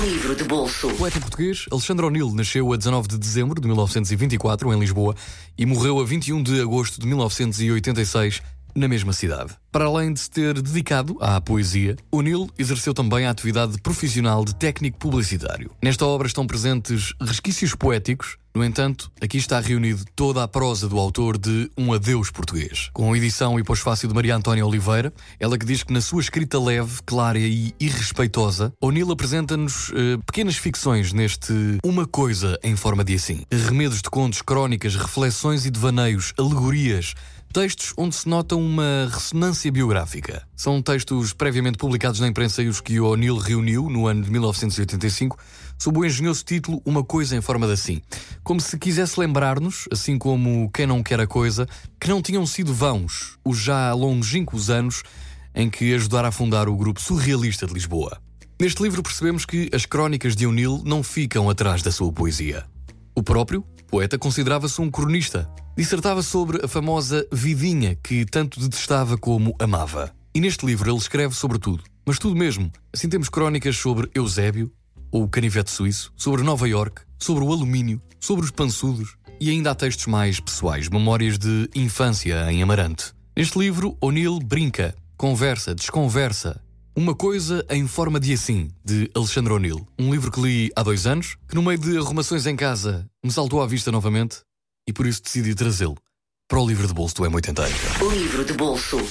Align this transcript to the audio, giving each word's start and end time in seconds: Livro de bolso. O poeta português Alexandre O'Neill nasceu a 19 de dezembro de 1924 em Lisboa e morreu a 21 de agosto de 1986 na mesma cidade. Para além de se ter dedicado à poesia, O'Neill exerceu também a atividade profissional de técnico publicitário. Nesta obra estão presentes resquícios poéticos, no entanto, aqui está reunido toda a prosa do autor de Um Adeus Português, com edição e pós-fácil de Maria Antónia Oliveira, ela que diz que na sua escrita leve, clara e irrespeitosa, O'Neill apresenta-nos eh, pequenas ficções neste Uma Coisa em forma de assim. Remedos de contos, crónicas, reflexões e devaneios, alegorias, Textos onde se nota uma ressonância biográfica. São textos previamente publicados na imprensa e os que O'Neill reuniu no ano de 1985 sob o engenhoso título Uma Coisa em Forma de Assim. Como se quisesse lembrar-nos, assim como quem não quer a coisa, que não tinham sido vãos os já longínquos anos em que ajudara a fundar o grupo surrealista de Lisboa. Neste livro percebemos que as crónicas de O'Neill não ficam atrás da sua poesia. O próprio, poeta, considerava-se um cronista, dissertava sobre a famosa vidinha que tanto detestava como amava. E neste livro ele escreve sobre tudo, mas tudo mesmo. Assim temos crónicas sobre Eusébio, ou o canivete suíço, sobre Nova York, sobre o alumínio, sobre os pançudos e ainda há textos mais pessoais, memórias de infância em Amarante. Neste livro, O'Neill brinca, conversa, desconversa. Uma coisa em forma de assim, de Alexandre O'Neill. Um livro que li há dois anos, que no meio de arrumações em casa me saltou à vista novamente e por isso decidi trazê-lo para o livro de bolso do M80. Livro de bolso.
Livro 0.00 0.34
de 0.34 0.42
bolso. 0.44 0.88
O 0.88 0.94
poeta 0.96 1.20
português 1.20 1.66
Alexandre 1.70 2.06
O'Neill 2.06 2.32
nasceu 2.34 2.72
a 2.72 2.76
19 2.78 3.08
de 3.08 3.18
dezembro 3.18 3.60
de 3.60 3.66
1924 3.66 4.72
em 4.72 4.80
Lisboa 4.80 5.14
e 5.56 5.66
morreu 5.66 6.00
a 6.00 6.04
21 6.04 6.42
de 6.42 6.62
agosto 6.62 6.98
de 6.98 7.06
1986 7.06 8.40
na 8.74 8.88
mesma 8.88 9.12
cidade. 9.12 9.54
Para 9.70 9.86
além 9.86 10.12
de 10.12 10.20
se 10.20 10.30
ter 10.30 10.60
dedicado 10.60 11.16
à 11.20 11.40
poesia, 11.40 11.96
O'Neill 12.10 12.48
exerceu 12.58 12.92
também 12.92 13.26
a 13.26 13.30
atividade 13.30 13.80
profissional 13.80 14.44
de 14.44 14.54
técnico 14.54 14.98
publicitário. 14.98 15.70
Nesta 15.82 16.04
obra 16.04 16.26
estão 16.26 16.46
presentes 16.46 17.14
resquícios 17.20 17.74
poéticos, 17.74 18.36
no 18.54 18.62
entanto, 18.62 19.10
aqui 19.18 19.38
está 19.38 19.58
reunido 19.60 20.04
toda 20.14 20.42
a 20.42 20.48
prosa 20.48 20.86
do 20.86 20.98
autor 20.98 21.38
de 21.38 21.70
Um 21.76 21.94
Adeus 21.94 22.30
Português, 22.30 22.90
com 22.92 23.16
edição 23.16 23.58
e 23.58 23.64
pós-fácil 23.64 24.08
de 24.08 24.14
Maria 24.14 24.36
Antónia 24.36 24.66
Oliveira, 24.66 25.10
ela 25.40 25.56
que 25.56 25.64
diz 25.64 25.82
que 25.82 25.92
na 25.92 26.02
sua 26.02 26.20
escrita 26.20 26.60
leve, 26.60 27.00
clara 27.06 27.38
e 27.38 27.74
irrespeitosa, 27.80 28.70
O'Neill 28.78 29.10
apresenta-nos 29.10 29.90
eh, 29.94 30.18
pequenas 30.26 30.56
ficções 30.56 31.14
neste 31.14 31.78
Uma 31.82 32.06
Coisa 32.06 32.58
em 32.62 32.76
forma 32.76 33.02
de 33.02 33.14
assim. 33.14 33.42
Remedos 33.50 34.02
de 34.02 34.10
contos, 34.10 34.42
crónicas, 34.42 34.96
reflexões 34.96 35.64
e 35.64 35.70
devaneios, 35.70 36.34
alegorias, 36.36 37.14
Textos 37.52 37.92
onde 37.98 38.14
se 38.14 38.26
nota 38.26 38.56
uma 38.56 39.10
ressonância 39.12 39.70
biográfica. 39.70 40.42
São 40.56 40.80
textos 40.80 41.34
previamente 41.34 41.76
publicados 41.76 42.18
na 42.18 42.26
imprensa 42.26 42.62
e 42.62 42.68
os 42.68 42.80
que 42.80 42.98
O'Neill 42.98 43.36
reuniu 43.36 43.90
no 43.90 44.06
ano 44.06 44.22
de 44.22 44.30
1985 44.30 45.38
sob 45.78 45.98
o 45.98 46.04
engenhoso 46.04 46.42
título 46.46 46.80
Uma 46.82 47.04
Coisa 47.04 47.36
em 47.36 47.42
Forma 47.42 47.66
de 47.66 47.74
Assim. 47.74 48.00
Como 48.42 48.58
se 48.58 48.78
quisesse 48.78 49.20
lembrar-nos, 49.20 49.86
assim 49.92 50.16
como 50.16 50.70
quem 50.72 50.86
não 50.86 51.02
quer 51.02 51.20
a 51.20 51.26
coisa, 51.26 51.68
que 52.00 52.08
não 52.08 52.22
tinham 52.22 52.46
sido 52.46 52.72
vãos 52.72 53.36
os 53.44 53.58
já 53.58 53.92
longínquos 53.92 54.70
anos 54.70 55.02
em 55.54 55.68
que 55.68 55.92
ajudara 55.92 56.28
a 56.28 56.32
fundar 56.32 56.70
o 56.70 56.76
grupo 56.76 57.02
surrealista 57.02 57.66
de 57.66 57.74
Lisboa. 57.74 58.18
Neste 58.58 58.82
livro 58.82 59.02
percebemos 59.02 59.44
que 59.44 59.68
as 59.74 59.84
crónicas 59.84 60.34
de 60.34 60.46
O'Neill 60.46 60.80
não 60.86 61.02
ficam 61.02 61.50
atrás 61.50 61.82
da 61.82 61.92
sua 61.92 62.10
poesia. 62.10 62.64
O 63.14 63.22
próprio, 63.22 63.62
poeta, 63.88 64.18
considerava-se 64.18 64.80
um 64.80 64.90
cronista, 64.90 65.46
dissertava 65.76 66.22
sobre 66.22 66.64
a 66.64 66.68
famosa 66.68 67.26
vidinha 67.32 67.96
que 68.02 68.24
tanto 68.24 68.60
detestava 68.60 69.16
como 69.16 69.54
amava. 69.58 70.12
E 70.34 70.40
neste 70.40 70.66
livro 70.66 70.90
ele 70.90 70.98
escreve 70.98 71.34
sobre 71.34 71.58
tudo, 71.58 71.82
mas 72.06 72.18
tudo 72.18 72.36
mesmo. 72.36 72.70
Assim 72.92 73.08
temos 73.08 73.28
crónicas 73.28 73.76
sobre 73.76 74.10
Eusébio, 74.14 74.70
ou 75.10 75.24
o 75.24 75.28
canivete 75.28 75.70
suíço, 75.70 76.12
sobre 76.16 76.42
Nova 76.42 76.68
York, 76.68 77.02
sobre 77.18 77.44
o 77.44 77.52
alumínio, 77.52 78.00
sobre 78.18 78.44
os 78.44 78.50
pançudos 78.50 79.16
e 79.40 79.50
ainda 79.50 79.70
há 79.70 79.74
textos 79.74 80.06
mais 80.06 80.40
pessoais, 80.40 80.88
memórias 80.88 81.38
de 81.38 81.68
infância 81.74 82.50
em 82.50 82.62
Amarante. 82.62 83.12
Neste 83.36 83.58
livro, 83.58 83.96
O'Neill 84.00 84.38
brinca, 84.38 84.94
conversa, 85.16 85.74
desconversa. 85.74 86.60
Uma 86.94 87.14
coisa 87.14 87.64
em 87.70 87.86
forma 87.86 88.20
de 88.20 88.34
assim, 88.34 88.70
de 88.84 89.10
Alexandre 89.14 89.52
O'Neill. 89.52 89.86
Um 89.98 90.12
livro 90.12 90.30
que 90.30 90.40
li 90.40 90.70
há 90.76 90.82
dois 90.82 91.06
anos, 91.06 91.36
que 91.48 91.54
no 91.54 91.62
meio 91.62 91.78
de 91.78 91.96
arrumações 91.96 92.46
em 92.46 92.54
casa 92.54 93.06
me 93.24 93.30
saltou 93.30 93.62
à 93.62 93.66
vista 93.66 93.90
novamente 93.90 94.42
e 94.86 94.92
por 94.92 95.06
isso 95.06 95.22
decidi 95.22 95.54
trazê-lo 95.54 95.96
para 96.48 96.60
o 96.60 96.66
livro 96.66 96.86
de 96.86 96.92
bolso 96.92 97.14
do 97.16 97.22
M80. 97.22 97.62
Livro 98.12 98.44
de 98.44 98.52
bolso. 98.52 98.98